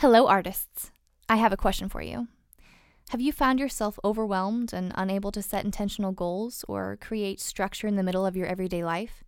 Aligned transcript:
Hello, 0.00 0.28
artists. 0.28 0.92
I 1.28 1.36
have 1.36 1.52
a 1.52 1.58
question 1.58 1.90
for 1.90 2.00
you. 2.00 2.28
Have 3.10 3.20
you 3.20 3.32
found 3.32 3.60
yourself 3.60 3.98
overwhelmed 4.02 4.72
and 4.72 4.92
unable 4.94 5.30
to 5.30 5.42
set 5.42 5.62
intentional 5.62 6.10
goals 6.10 6.64
or 6.66 6.96
create 7.02 7.38
structure 7.38 7.86
in 7.86 7.96
the 7.96 8.02
middle 8.02 8.24
of 8.24 8.34
your 8.34 8.46
everyday 8.46 8.82
life? 8.82 9.22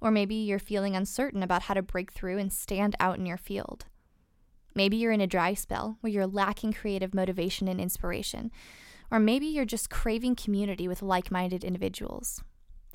Or 0.00 0.10
maybe 0.10 0.34
you're 0.34 0.58
feeling 0.58 0.96
uncertain 0.96 1.42
about 1.42 1.64
how 1.64 1.74
to 1.74 1.82
break 1.82 2.10
through 2.10 2.38
and 2.38 2.50
stand 2.50 2.96
out 2.98 3.18
in 3.18 3.26
your 3.26 3.36
field. 3.36 3.84
Maybe 4.74 4.96
you're 4.96 5.12
in 5.12 5.20
a 5.20 5.26
dry 5.26 5.52
spell 5.52 5.98
where 6.00 6.10
you're 6.10 6.26
lacking 6.26 6.72
creative 6.72 7.12
motivation 7.12 7.68
and 7.68 7.78
inspiration. 7.78 8.50
Or 9.10 9.18
maybe 9.18 9.44
you're 9.44 9.66
just 9.66 9.90
craving 9.90 10.36
community 10.36 10.88
with 10.88 11.02
like 11.02 11.30
minded 11.30 11.64
individuals. 11.64 12.42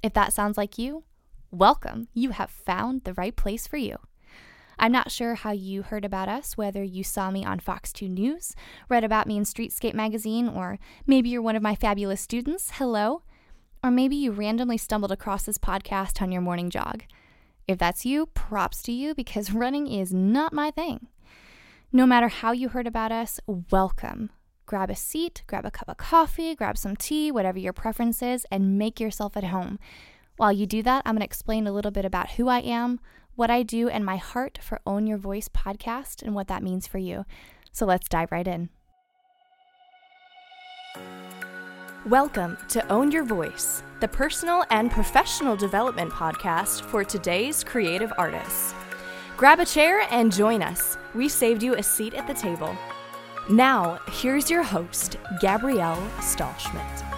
If 0.01 0.13
that 0.13 0.33
sounds 0.33 0.57
like 0.57 0.79
you, 0.79 1.03
welcome. 1.51 2.07
You 2.15 2.31
have 2.31 2.49
found 2.49 3.03
the 3.03 3.13
right 3.13 3.35
place 3.35 3.67
for 3.67 3.77
you. 3.77 3.99
I'm 4.77 4.91
not 4.91 5.11
sure 5.11 5.35
how 5.35 5.51
you 5.51 5.83
heard 5.83 6.05
about 6.05 6.27
us, 6.27 6.57
whether 6.57 6.83
you 6.83 7.03
saw 7.03 7.31
me 7.31 7.45
on 7.45 7.59
Fox 7.59 7.93
2 7.93 8.07
News, 8.09 8.55
read 8.89 9.03
about 9.03 9.27
me 9.27 9.37
in 9.37 9.43
Streetscape 9.43 9.93
magazine, 9.93 10.47
or 10.47 10.79
maybe 11.05 11.29
you're 11.29 11.41
one 11.41 11.55
of 11.55 11.63
my 11.63 11.75
fabulous 11.75 12.21
students. 12.21 12.71
Hello. 12.75 13.23
Or 13.83 13.91
maybe 13.91 14.15
you 14.15 14.31
randomly 14.31 14.77
stumbled 14.77 15.11
across 15.11 15.43
this 15.43 15.57
podcast 15.57 16.21
on 16.21 16.31
your 16.31 16.41
morning 16.41 16.69
jog. 16.69 17.03
If 17.67 17.77
that's 17.77 18.05
you, 18.05 18.27
props 18.27 18.81
to 18.83 18.91
you 18.91 19.13
because 19.13 19.51
running 19.53 19.87
is 19.87 20.13
not 20.13 20.53
my 20.53 20.71
thing. 20.71 21.07
No 21.91 22.05
matter 22.05 22.27
how 22.27 22.53
you 22.53 22.69
heard 22.69 22.87
about 22.87 23.11
us, 23.11 23.39
welcome. 23.45 24.31
Grab 24.65 24.89
a 24.89 24.95
seat, 24.95 25.43
grab 25.45 25.65
a 25.65 25.71
cup 25.71 25.89
of 25.89 25.97
coffee, 25.97 26.55
grab 26.55 26.77
some 26.77 26.95
tea, 26.95 27.31
whatever 27.31 27.59
your 27.59 27.73
preference 27.73 28.21
is, 28.21 28.45
and 28.49 28.77
make 28.77 28.99
yourself 28.99 29.37
at 29.37 29.43
home. 29.43 29.77
While 30.37 30.53
you 30.53 30.65
do 30.65 30.81
that, 30.83 31.03
I'm 31.05 31.15
going 31.15 31.19
to 31.19 31.25
explain 31.25 31.67
a 31.67 31.71
little 31.71 31.91
bit 31.91 32.05
about 32.05 32.31
who 32.31 32.47
I 32.47 32.59
am, 32.59 32.99
what 33.35 33.49
I 33.49 33.63
do, 33.63 33.89
and 33.89 34.05
my 34.05 34.17
heart 34.17 34.59
for 34.61 34.79
Own 34.85 35.07
Your 35.07 35.17
Voice 35.17 35.47
podcast 35.47 36.21
and 36.21 36.35
what 36.35 36.47
that 36.47 36.63
means 36.63 36.85
for 36.85 36.99
you. 36.99 37.25
So 37.71 37.85
let's 37.85 38.07
dive 38.07 38.31
right 38.31 38.47
in. 38.47 38.69
Welcome 42.05 42.57
to 42.69 42.87
Own 42.91 43.11
Your 43.11 43.23
Voice, 43.23 43.81
the 44.01 44.07
personal 44.07 44.65
and 44.69 44.91
professional 44.91 45.55
development 45.55 46.11
podcast 46.11 46.81
for 46.81 47.03
today's 47.03 47.63
creative 47.63 48.11
artists. 48.17 48.73
Grab 49.37 49.59
a 49.59 49.65
chair 49.65 50.05
and 50.11 50.31
join 50.31 50.61
us. 50.61 50.97
We 51.15 51.27
saved 51.27 51.63
you 51.63 51.75
a 51.75 51.83
seat 51.83 52.13
at 52.13 52.27
the 52.27 52.33
table. 52.33 52.75
Now, 53.49 53.99
here's 54.11 54.49
your 54.49 54.63
host, 54.63 55.17
Gabrielle 55.41 56.07
Stahlschmidt. 56.19 57.12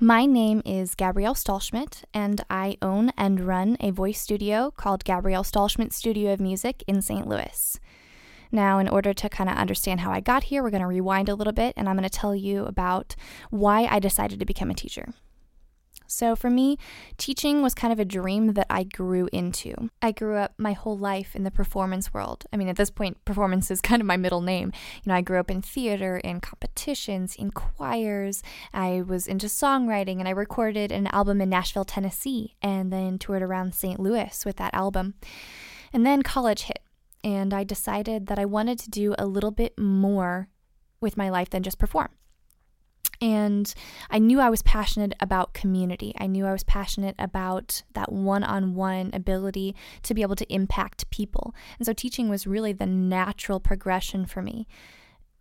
My 0.00 0.26
name 0.26 0.62
is 0.64 0.94
Gabrielle 0.94 1.34
Stahlschmidt, 1.34 2.04
and 2.14 2.44
I 2.48 2.76
own 2.80 3.10
and 3.16 3.40
run 3.40 3.76
a 3.80 3.90
voice 3.90 4.20
studio 4.20 4.70
called 4.70 5.02
Gabrielle 5.02 5.42
Stahlschmidt 5.42 5.92
Studio 5.92 6.32
of 6.32 6.38
Music 6.38 6.84
in 6.86 7.02
St. 7.02 7.26
Louis. 7.26 7.80
Now, 8.52 8.78
in 8.78 8.88
order 8.88 9.12
to 9.12 9.28
kind 9.28 9.50
of 9.50 9.56
understand 9.56 9.98
how 9.98 10.12
I 10.12 10.20
got 10.20 10.44
here, 10.44 10.62
we're 10.62 10.70
going 10.70 10.82
to 10.82 10.86
rewind 10.86 11.28
a 11.28 11.34
little 11.34 11.52
bit, 11.52 11.74
and 11.76 11.88
I'm 11.88 11.96
going 11.96 12.08
to 12.08 12.16
tell 12.16 12.32
you 12.32 12.64
about 12.64 13.16
why 13.50 13.86
I 13.86 13.98
decided 13.98 14.38
to 14.38 14.46
become 14.46 14.70
a 14.70 14.74
teacher. 14.74 15.14
So, 16.10 16.34
for 16.34 16.48
me, 16.48 16.78
teaching 17.18 17.60
was 17.60 17.74
kind 17.74 17.92
of 17.92 18.00
a 18.00 18.04
dream 18.04 18.54
that 18.54 18.66
I 18.70 18.82
grew 18.82 19.28
into. 19.30 19.90
I 20.00 20.12
grew 20.12 20.36
up 20.36 20.54
my 20.56 20.72
whole 20.72 20.96
life 20.96 21.36
in 21.36 21.44
the 21.44 21.50
performance 21.50 22.14
world. 22.14 22.46
I 22.50 22.56
mean, 22.56 22.68
at 22.68 22.76
this 22.76 22.90
point, 22.90 23.22
performance 23.26 23.70
is 23.70 23.80
kind 23.82 24.00
of 24.00 24.06
my 24.06 24.16
middle 24.16 24.40
name. 24.40 24.72
You 25.04 25.10
know, 25.10 25.14
I 25.14 25.20
grew 25.20 25.38
up 25.38 25.50
in 25.50 25.60
theater, 25.60 26.16
in 26.16 26.40
competitions, 26.40 27.36
in 27.36 27.50
choirs. 27.50 28.42
I 28.72 29.02
was 29.02 29.26
into 29.26 29.48
songwriting, 29.48 30.18
and 30.18 30.26
I 30.26 30.30
recorded 30.32 30.90
an 30.90 31.08
album 31.08 31.42
in 31.42 31.50
Nashville, 31.50 31.84
Tennessee, 31.84 32.56
and 32.62 32.90
then 32.90 33.18
toured 33.18 33.42
around 33.42 33.74
St. 33.74 34.00
Louis 34.00 34.44
with 34.46 34.56
that 34.56 34.72
album. 34.72 35.14
And 35.92 36.06
then 36.06 36.22
college 36.22 36.62
hit, 36.62 36.80
and 37.22 37.52
I 37.52 37.64
decided 37.64 38.28
that 38.28 38.38
I 38.38 38.46
wanted 38.46 38.78
to 38.78 38.90
do 38.90 39.14
a 39.18 39.26
little 39.26 39.50
bit 39.50 39.78
more 39.78 40.48
with 41.02 41.18
my 41.18 41.28
life 41.28 41.50
than 41.50 41.62
just 41.62 41.78
perform. 41.78 42.08
And 43.20 43.72
I 44.10 44.18
knew 44.18 44.40
I 44.40 44.50
was 44.50 44.62
passionate 44.62 45.14
about 45.20 45.52
community. 45.52 46.14
I 46.18 46.26
knew 46.26 46.46
I 46.46 46.52
was 46.52 46.62
passionate 46.62 47.16
about 47.18 47.82
that 47.94 48.12
one 48.12 48.44
on 48.44 48.74
one 48.74 49.10
ability 49.12 49.74
to 50.04 50.14
be 50.14 50.22
able 50.22 50.36
to 50.36 50.52
impact 50.52 51.10
people. 51.10 51.54
And 51.78 51.86
so 51.86 51.92
teaching 51.92 52.28
was 52.28 52.46
really 52.46 52.72
the 52.72 52.86
natural 52.86 53.58
progression 53.60 54.24
for 54.24 54.42
me. 54.42 54.68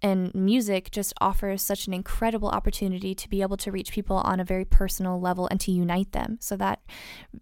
And 0.01 0.33
music 0.35 0.91
just 0.91 1.13
offers 1.19 1.61
such 1.63 1.87
an 1.87 1.93
incredible 1.93 2.49
opportunity 2.49 3.15
to 3.15 3.27
be 3.27 3.41
able 3.41 3.57
to 3.57 3.71
reach 3.71 3.91
people 3.91 4.17
on 4.17 4.39
a 4.39 4.45
very 4.45 4.63
personal 4.63 5.19
level 5.19 5.47
and 5.49 5.59
to 5.61 5.71
unite 5.71 6.11
them. 6.11 6.37
So 6.39 6.55
that 6.57 6.81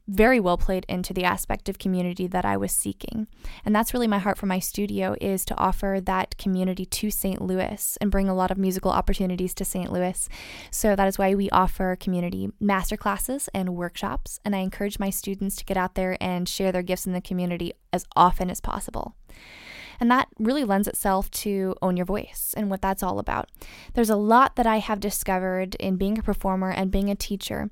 very 0.07 0.39
well 0.39 0.57
played 0.57 0.85
into 0.88 1.13
the 1.13 1.25
aspect 1.25 1.67
of 1.67 1.79
community 1.79 2.27
that 2.27 2.45
I 2.45 2.55
was 2.55 2.71
seeking. 2.71 3.27
And 3.66 3.75
that's 3.75 3.93
really 3.93 4.07
my 4.07 4.19
heart 4.19 4.38
for 4.38 4.45
my 4.45 4.59
studio 4.59 5.16
is 5.19 5.43
to 5.45 5.57
offer 5.57 5.99
that 6.05 6.38
community 6.38 6.85
to 6.85 7.11
St. 7.11 7.41
Louis 7.41 7.97
and 7.99 8.09
bring 8.09 8.29
a 8.29 8.35
lot 8.35 8.51
of 8.51 8.57
musical 8.57 8.91
opportunities 8.91 9.53
to 9.55 9.66
St. 9.66 9.91
Louis. 9.91 10.29
So 10.72 10.95
that 10.95 11.07
is 11.07 11.17
why 11.17 11.35
we 11.35 11.49
offer 11.49 11.97
community 11.99 12.49
masterclasses 12.61 13.49
and 13.53 13.75
workshops. 13.75 14.39
And 14.45 14.55
I 14.55 14.59
encourage 14.59 14.97
my 14.97 15.09
students 15.09 15.57
to 15.57 15.66
get 15.66 15.75
out 15.75 15.95
there 15.95 16.16
and 16.22 16.47
share 16.47 16.72
their 16.72 16.83
gifts 16.83 17.05
in 17.05 17.11
the 17.11 17.22
community 17.22 17.73
as 17.91 18.05
often 18.16 18.49
as 18.49 18.61
possible. 18.61 19.16
And 20.00 20.09
that 20.11 20.28
really 20.39 20.63
lends 20.63 20.88
itself 20.88 21.29
to 21.31 21.75
own 21.81 21.97
your 21.97 22.06
voice 22.06 22.53
and 22.57 22.69
what 22.69 22.81
that's 22.81 23.03
all 23.03 23.19
about. 23.19 23.50
There's 23.94 24.09
a 24.09 24.16
lot 24.16 24.56
that 24.56 24.67
I 24.67 24.78
have 24.78 25.00
discovered 25.00 25.75
in 25.75 25.97
being 25.97 26.17
a 26.17 26.23
performer 26.23 26.72
and 26.72 26.91
being 26.91 27.09
a 27.09 27.16
teacher. 27.16 27.69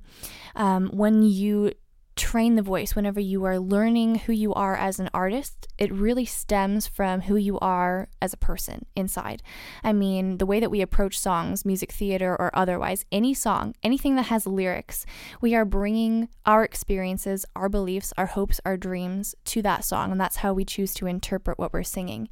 Um, 0.56 0.88
when 0.92 1.22
you 1.22 1.72
train 2.16 2.54
the 2.54 2.62
voice, 2.62 2.94
whenever 2.94 3.20
you 3.20 3.44
are 3.44 3.58
learning 3.58 4.16
who 4.16 4.32
you 4.32 4.54
are 4.54 4.76
as 4.76 5.00
an 5.00 5.10
artist, 5.12 5.66
it 5.78 5.92
really 5.92 6.24
stems 6.24 6.86
from 6.86 7.22
who 7.22 7.36
you 7.36 7.58
are 7.58 8.08
as 8.22 8.32
a 8.32 8.38
person 8.38 8.86
inside. 8.94 9.42
I 9.82 9.92
mean, 9.92 10.38
the 10.38 10.46
way 10.46 10.60
that 10.60 10.70
we 10.70 10.80
approach 10.80 11.18
songs, 11.18 11.64
music 11.64 11.90
theater, 11.90 12.36
or 12.38 12.50
otherwise, 12.56 13.04
any 13.10 13.34
song, 13.34 13.74
anything 13.82 14.14
that 14.16 14.26
has 14.26 14.46
lyrics, 14.46 15.04
we 15.40 15.54
are 15.54 15.64
bringing 15.64 16.28
our 16.46 16.62
experiences, 16.62 17.44
our 17.56 17.68
beliefs, 17.68 18.12
our 18.16 18.26
hopes, 18.26 18.60
our 18.64 18.76
dreams 18.76 19.34
to 19.46 19.62
that 19.62 19.84
song. 19.84 20.12
And 20.12 20.20
that's 20.20 20.36
how 20.36 20.52
we 20.52 20.64
choose 20.64 20.94
to 20.94 21.06
interpret 21.06 21.58
what 21.58 21.72
we're 21.72 21.82
singing. 21.82 22.28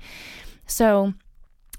So, 0.67 1.15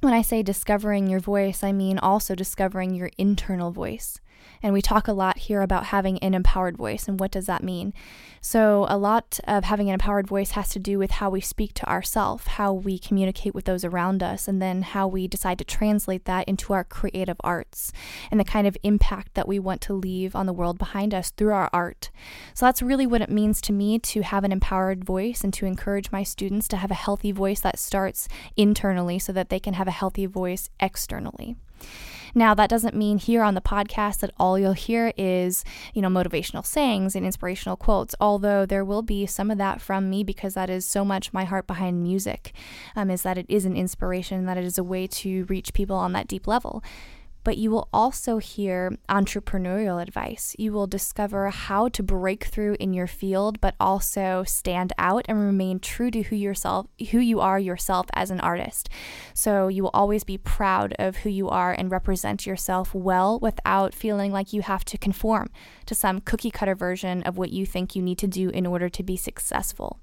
when 0.01 0.13
I 0.13 0.21
say 0.21 0.43
discovering 0.43 1.07
your 1.07 1.21
voice, 1.21 1.63
I 1.63 1.71
mean 1.71 1.97
also 1.97 2.35
discovering 2.35 2.93
your 2.93 3.09
internal 3.17 3.71
voice. 3.71 4.19
And 4.63 4.73
we 4.73 4.81
talk 4.81 5.09
a 5.09 5.13
lot 5.13 5.37
here 5.37 5.61
about 5.61 5.87
having 5.87 6.17
an 6.19 6.33
empowered 6.33 6.77
voice 6.77 7.09
and 7.09 7.19
what 7.19 7.31
does 7.31 7.47
that 7.47 7.63
mean. 7.63 7.93
So, 8.39 8.85
a 8.89 8.97
lot 8.97 9.39
of 9.45 9.65
having 9.65 9.89
an 9.89 9.93
empowered 9.93 10.27
voice 10.27 10.51
has 10.51 10.69
to 10.69 10.79
do 10.79 10.97
with 10.97 11.11
how 11.11 11.29
we 11.29 11.41
speak 11.41 11.73
to 11.75 11.89
ourselves, 11.89 12.47
how 12.47 12.73
we 12.73 12.97
communicate 12.97 13.53
with 13.53 13.65
those 13.65 13.83
around 13.85 14.23
us, 14.23 14.47
and 14.47 14.61
then 14.61 14.81
how 14.81 15.07
we 15.07 15.27
decide 15.27 15.57
to 15.59 15.65
translate 15.65 16.25
that 16.25 16.47
into 16.47 16.73
our 16.73 16.83
creative 16.83 17.37
arts 17.41 17.91
and 18.31 18.39
the 18.39 18.45
kind 18.45 18.67
of 18.67 18.77
impact 18.83 19.33
that 19.33 19.47
we 19.47 19.59
want 19.59 19.81
to 19.81 19.93
leave 19.93 20.35
on 20.35 20.45
the 20.45 20.53
world 20.53 20.77
behind 20.77 21.13
us 21.13 21.29
through 21.31 21.53
our 21.53 21.69
art. 21.71 22.09
So, 22.53 22.65
that's 22.65 22.81
really 22.81 23.07
what 23.07 23.21
it 23.21 23.29
means 23.29 23.61
to 23.61 23.73
me 23.73 23.99
to 23.99 24.21
have 24.23 24.43
an 24.43 24.51
empowered 24.51 25.03
voice 25.03 25.43
and 25.43 25.53
to 25.53 25.65
encourage 25.65 26.11
my 26.11 26.23
students 26.23 26.67
to 26.69 26.77
have 26.77 26.91
a 26.91 26.95
healthy 26.95 27.33
voice 27.33 27.61
that 27.61 27.79
starts 27.79 28.27
internally 28.55 29.19
so 29.19 29.33
that 29.33 29.49
they 29.49 29.59
can 29.59 29.73
have 29.73 29.87
a 29.87 29.91
healthy 29.91 30.25
voice 30.25 30.69
externally. 30.79 31.55
Now, 32.35 32.53
that 32.55 32.69
doesn't 32.69 32.95
mean 32.95 33.19
here 33.19 33.43
on 33.43 33.53
the 33.53 33.61
podcast 33.61 34.19
that 34.19 34.31
all 34.37 34.57
you'll 34.57 34.73
hear 34.73 35.13
is, 35.17 35.63
you 35.93 36.01
know, 36.01 36.09
motivational 36.09 36.65
sayings 36.65 37.15
and 37.15 37.25
inspirational 37.25 37.77
quotes, 37.77 38.15
although 38.19 38.65
there 38.65 38.83
will 38.83 39.03
be 39.03 39.25
some 39.25 39.51
of 39.51 39.57
that 39.59 39.81
from 39.81 40.09
me 40.09 40.23
because 40.23 40.55
that 40.55 40.69
is 40.69 40.85
so 40.85 41.05
much 41.05 41.33
my 41.33 41.43
heart 41.43 41.67
behind 41.67 42.01
music, 42.01 42.53
um, 42.95 43.11
is 43.11 43.21
that 43.21 43.37
it 43.37 43.45
is 43.49 43.65
an 43.65 43.75
inspiration, 43.75 44.45
that 44.45 44.57
it 44.57 44.63
is 44.63 44.77
a 44.77 44.83
way 44.83 45.05
to 45.07 45.45
reach 45.45 45.73
people 45.73 45.95
on 45.95 46.13
that 46.13 46.27
deep 46.27 46.47
level 46.47 46.83
but 47.43 47.57
you 47.57 47.71
will 47.71 47.87
also 47.93 48.37
hear 48.37 48.97
entrepreneurial 49.09 50.01
advice. 50.01 50.55
You 50.57 50.71
will 50.71 50.87
discover 50.87 51.49
how 51.49 51.89
to 51.89 52.03
break 52.03 52.45
through 52.45 52.77
in 52.79 52.93
your 52.93 53.07
field, 53.07 53.59
but 53.59 53.75
also 53.79 54.43
stand 54.45 54.93
out 54.97 55.25
and 55.27 55.39
remain 55.39 55.79
true 55.79 56.11
to 56.11 56.23
who 56.23 56.35
yourself, 56.35 56.87
who 57.11 57.19
you 57.19 57.39
are 57.39 57.59
yourself 57.59 58.07
as 58.13 58.31
an 58.31 58.39
artist. 58.39 58.89
So 59.33 59.67
you 59.67 59.83
will 59.83 59.91
always 59.93 60.23
be 60.23 60.37
proud 60.37 60.95
of 60.97 61.17
who 61.17 61.29
you 61.29 61.49
are 61.49 61.73
and 61.73 61.91
represent 61.91 62.45
yourself 62.45 62.95
well 62.95 63.39
without 63.39 63.93
feeling 63.93 64.31
like 64.31 64.53
you 64.53 64.61
have 64.61 64.85
to 64.85 64.97
conform 64.97 65.49
to 65.85 65.95
some 65.95 66.21
cookie 66.21 66.51
cutter 66.51 66.75
version 66.75 67.23
of 67.23 67.37
what 67.37 67.51
you 67.51 67.65
think 67.65 67.95
you 67.95 68.01
need 68.01 68.17
to 68.19 68.27
do 68.27 68.49
in 68.49 68.65
order 68.65 68.89
to 68.89 69.03
be 69.03 69.17
successful. 69.17 69.99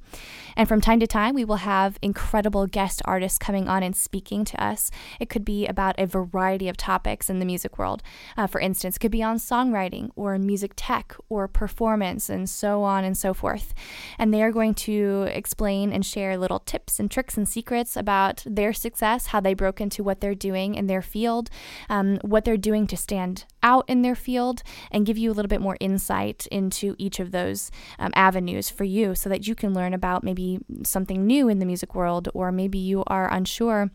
And 0.57 0.69
from 0.69 0.81
time 0.81 1.01
to 1.01 1.07
time, 1.07 1.35
we 1.35 1.45
will 1.45 1.57
have 1.57 1.99
incredible 2.03 2.67
guest 2.67 3.01
artists 3.05 3.39
coming 3.39 3.69
on 3.69 3.83
and 3.83 3.97
speaking 3.97 4.45
to 4.45 4.63
us. 4.63 4.91
It 5.19 5.31
could 5.31 5.45
be 5.45 5.67
about 5.67 5.99
a 5.99 6.07
variety 6.07 6.69
of 6.69 6.77
topics 6.77 7.30
in 7.31 7.39
the 7.39 7.47
music 7.47 7.79
world. 7.79 8.03
Uh, 8.37 8.47
for 8.47 8.61
instance, 8.61 8.99
could 8.99 9.11
be 9.11 9.23
on 9.23 9.37
songwriting 9.37 10.11
or 10.17 10.37
music 10.39 10.73
tech 10.77 11.17
or 11.29 11.49
performance 11.49 12.29
and 12.29 12.51
so 12.51 12.83
on 12.83 13.05
and 13.05 13.17
so 13.17 13.33
forth. 13.33 13.73
And 14.19 14.35
they 14.35 14.43
are 14.43 14.53
going 14.53 14.75
to 14.75 15.29
explain 15.31 15.93
and 15.93 16.05
share 16.05 16.37
little 16.37 16.59
tips 16.59 17.01
and 17.01 17.11
tricks 17.11 17.37
and 17.37 17.49
secrets 17.49 17.97
about 17.97 18.43
their 18.45 18.73
success, 18.73 19.27
how 19.27 19.41
they 19.41 19.55
broke 19.55 19.81
into 19.81 20.03
what 20.03 20.21
they're 20.21 20.35
doing 20.35 20.75
in 20.75 20.87
their 20.87 21.03
field, 21.03 21.49
um, 21.89 22.19
what 22.23 22.45
they're 22.45 22.57
doing 22.57 22.87
to 22.89 22.97
stand 22.97 23.45
out 23.63 23.85
in 23.89 24.03
their 24.03 24.15
field, 24.15 24.63
and 24.91 25.07
give 25.07 25.19
you 25.19 25.31
a 25.31 25.35
little 25.35 25.49
bit 25.49 25.61
more 25.61 25.77
insight 25.81 26.47
into 26.51 26.95
each 26.99 27.21
of 27.21 27.31
those 27.31 27.71
um, 27.99 28.11
avenues 28.15 28.69
for 28.71 28.85
you 28.85 29.15
so 29.15 29.29
that 29.29 29.47
you 29.47 29.55
can 29.55 29.73
learn 29.73 29.95
about 29.95 30.25
maybe 30.25 30.59
something 30.83 31.27
new 31.27 31.49
in 31.49 31.59
the 31.59 31.67
music 31.67 31.95
world, 31.95 32.29
or 32.35 32.51
maybe 32.51 32.79
you 32.79 33.05
are 33.07 33.33
unsure 33.33 33.91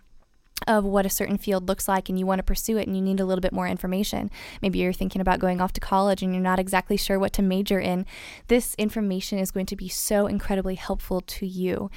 of 0.67 0.83
what 0.83 1.05
a 1.05 1.09
certain 1.09 1.37
field 1.37 1.67
looks 1.67 1.87
like 1.87 2.09
and 2.09 2.17
you 2.17 2.25
want 2.25 2.39
to 2.39 2.43
pursue 2.43 2.77
it 2.77 2.87
and 2.87 2.95
you 2.95 3.01
need 3.01 3.19
a 3.19 3.25
little 3.25 3.41
bit 3.41 3.53
more 3.53 3.67
information. 3.67 4.31
Maybe 4.61 4.79
you're 4.79 4.93
thinking 4.93 5.21
about 5.21 5.39
going 5.39 5.61
off 5.61 5.73
to 5.73 5.81
college 5.81 6.21
and 6.21 6.33
you're 6.33 6.41
not 6.41 6.59
exactly 6.59 6.97
sure 6.97 7.19
what 7.19 7.33
to 7.33 7.41
major 7.41 7.79
in. 7.79 8.05
This 8.47 8.73
information 8.75 9.37
is 9.37 9.51
going 9.51 9.65
to 9.67 9.75
be 9.75 9.89
so 9.89 10.27
incredibly 10.27 10.75
helpful 10.75 11.21
to 11.21 11.45
you. 11.45 11.91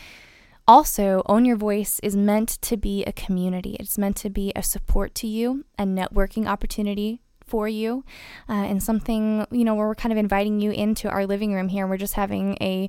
Also, 0.66 1.22
Own 1.26 1.44
Your 1.46 1.56
Voice 1.56 1.98
is 2.02 2.14
meant 2.14 2.60
to 2.60 2.76
be 2.76 3.04
a 3.04 3.12
community. 3.12 3.76
It's 3.80 3.96
meant 3.96 4.16
to 4.16 4.28
be 4.28 4.52
a 4.54 4.62
support 4.62 5.14
to 5.16 5.26
you, 5.26 5.64
a 5.78 5.84
networking 5.84 6.46
opportunity 6.46 7.22
for 7.48 7.68
you 7.68 8.04
uh, 8.48 8.52
and 8.52 8.82
something, 8.82 9.46
you 9.50 9.64
know, 9.64 9.74
where 9.74 9.86
we're 9.86 9.94
kind 9.94 10.12
of 10.12 10.18
inviting 10.18 10.60
you 10.60 10.70
into 10.70 11.08
our 11.08 11.26
living 11.26 11.54
room 11.54 11.68
here. 11.68 11.86
We're 11.86 11.96
just 11.96 12.14
having 12.14 12.56
a 12.60 12.88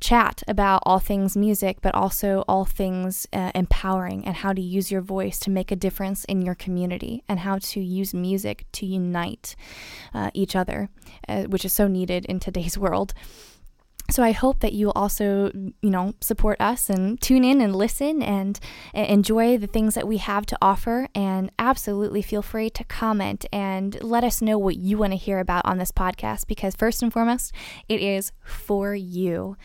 chat 0.00 0.42
about 0.48 0.82
all 0.84 0.98
things 0.98 1.36
music, 1.36 1.78
but 1.82 1.94
also 1.94 2.44
all 2.48 2.64
things 2.64 3.26
uh, 3.32 3.50
empowering 3.54 4.24
and 4.24 4.36
how 4.36 4.52
to 4.52 4.60
use 4.60 4.90
your 4.90 5.00
voice 5.00 5.38
to 5.40 5.50
make 5.50 5.70
a 5.70 5.76
difference 5.76 6.24
in 6.24 6.42
your 6.42 6.54
community 6.54 7.22
and 7.28 7.40
how 7.40 7.58
to 7.58 7.80
use 7.80 8.14
music 8.14 8.66
to 8.72 8.86
unite 8.86 9.56
uh, 10.14 10.30
each 10.34 10.54
other, 10.54 10.88
uh, 11.28 11.44
which 11.44 11.64
is 11.64 11.72
so 11.72 11.88
needed 11.88 12.24
in 12.26 12.40
today's 12.40 12.78
world. 12.86 13.14
So 14.08 14.22
I 14.22 14.32
hope 14.32 14.60
that 14.60 14.72
you 14.72 14.92
also, 14.92 15.50
you 15.54 15.90
know, 15.90 16.14
support 16.20 16.60
us 16.60 16.88
and 16.88 17.20
tune 17.20 17.44
in 17.44 17.60
and 17.60 17.74
listen 17.74 18.22
and 18.22 18.58
uh, 18.94 19.00
enjoy 19.00 19.58
the 19.58 19.66
things 19.66 19.94
that 19.94 20.06
we 20.06 20.18
have 20.18 20.46
to 20.46 20.58
offer 20.62 21.08
and 21.14 21.50
absolutely 21.58 22.22
feel 22.22 22.42
free 22.42 22.70
to 22.70 22.84
comment 22.84 23.46
and 23.52 24.02
let 24.02 24.22
us 24.22 24.40
know 24.40 24.58
what 24.58 24.76
you 24.76 24.96
want 24.96 25.12
to 25.12 25.16
hear 25.16 25.40
about 25.40 25.66
on 25.66 25.78
this 25.78 25.90
podcast 25.90 26.46
because 26.46 26.76
first 26.76 27.02
and 27.02 27.12
foremost, 27.12 27.52
it 27.88 28.00
is 28.00 28.30
for 28.44 28.94
you. 28.94 29.56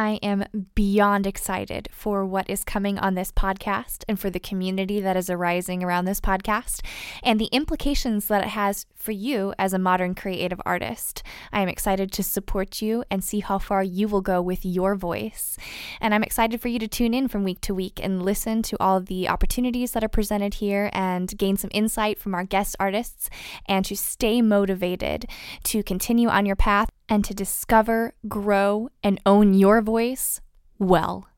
I 0.00 0.18
am 0.22 0.46
beyond 0.74 1.26
excited 1.26 1.90
for 1.92 2.24
what 2.24 2.48
is 2.48 2.64
coming 2.64 2.98
on 2.98 3.16
this 3.16 3.30
podcast 3.30 4.02
and 4.08 4.18
for 4.18 4.30
the 4.30 4.40
community 4.40 4.98
that 4.98 5.14
is 5.14 5.28
arising 5.28 5.84
around 5.84 6.06
this 6.06 6.22
podcast 6.22 6.80
and 7.22 7.38
the 7.38 7.50
implications 7.52 8.24
that 8.28 8.42
it 8.42 8.48
has 8.48 8.86
for 8.94 9.12
you 9.12 9.52
as 9.58 9.74
a 9.74 9.78
modern 9.78 10.14
creative 10.14 10.58
artist. 10.64 11.22
I 11.52 11.60
am 11.60 11.68
excited 11.68 12.12
to 12.12 12.22
support 12.22 12.80
you 12.80 13.04
and 13.10 13.22
see 13.22 13.40
how 13.40 13.58
far 13.58 13.82
you 13.82 14.08
will 14.08 14.22
go 14.22 14.40
with 14.40 14.64
your 14.64 14.94
voice. 14.94 15.58
And 16.00 16.14
I'm 16.14 16.22
excited 16.22 16.62
for 16.62 16.68
you 16.68 16.78
to 16.78 16.88
tune 16.88 17.12
in 17.12 17.28
from 17.28 17.44
week 17.44 17.60
to 17.62 17.74
week 17.74 18.00
and 18.02 18.24
listen 18.24 18.62
to 18.62 18.78
all 18.80 19.02
the 19.02 19.28
opportunities 19.28 19.92
that 19.92 20.02
are 20.02 20.08
presented 20.08 20.54
here 20.54 20.88
and 20.94 21.36
gain 21.36 21.58
some 21.58 21.70
insight 21.74 22.18
from 22.18 22.34
our 22.34 22.44
guest 22.44 22.74
artists 22.80 23.28
and 23.66 23.84
to 23.84 23.94
stay 23.94 24.40
motivated 24.40 25.26
to 25.64 25.82
continue 25.82 26.28
on 26.30 26.46
your 26.46 26.56
path 26.56 26.88
and 27.10 27.24
to 27.24 27.34
discover, 27.34 28.14
grow, 28.28 28.88
and 29.02 29.20
own 29.26 29.52
your 29.52 29.82
voice 29.82 30.40
well. 30.78 31.28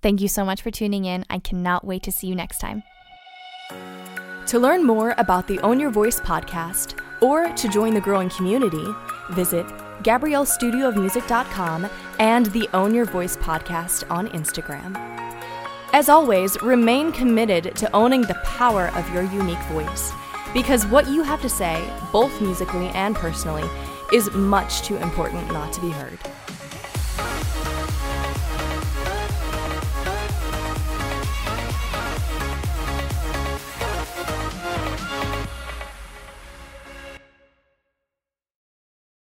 Thank 0.00 0.20
you 0.20 0.28
so 0.28 0.44
much 0.44 0.62
for 0.62 0.70
tuning 0.70 1.04
in. 1.04 1.24
I 1.28 1.38
cannot 1.38 1.84
wait 1.84 2.02
to 2.04 2.12
see 2.12 2.26
you 2.26 2.34
next 2.34 2.58
time. 2.58 2.82
To 4.46 4.58
learn 4.58 4.84
more 4.84 5.14
about 5.18 5.46
the 5.46 5.58
Own 5.60 5.78
Your 5.78 5.90
Voice 5.90 6.18
podcast 6.18 6.98
or 7.20 7.52
to 7.52 7.68
join 7.68 7.92
the 7.92 8.00
growing 8.00 8.30
community, 8.30 8.84
visit 9.30 9.66
GabrielleStudioofMusic.com 10.02 11.90
and 12.18 12.46
the 12.46 12.66
Own 12.72 12.94
Your 12.94 13.04
Voice 13.04 13.36
podcast 13.36 14.10
on 14.10 14.28
Instagram. 14.28 14.96
As 15.92 16.08
always, 16.08 16.60
remain 16.62 17.12
committed 17.12 17.74
to 17.76 17.94
owning 17.94 18.22
the 18.22 18.40
power 18.44 18.88
of 18.94 19.12
your 19.12 19.24
unique 19.24 19.62
voice 19.64 20.12
because 20.54 20.86
what 20.86 21.08
you 21.08 21.22
have 21.22 21.42
to 21.42 21.48
say, 21.48 21.86
both 22.10 22.40
musically 22.40 22.86
and 22.88 23.14
personally, 23.14 23.68
is 24.12 24.30
much 24.32 24.82
too 24.82 24.96
important 24.96 25.46
not 25.52 25.72
to 25.74 25.80
be 25.80 25.90
heard. 25.90 26.18